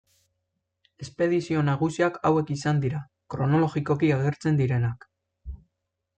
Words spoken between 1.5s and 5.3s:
nagusiak hauek izan dira, kronologikoki agertzen direnak.